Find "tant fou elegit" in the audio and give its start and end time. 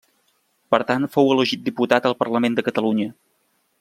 0.91-1.61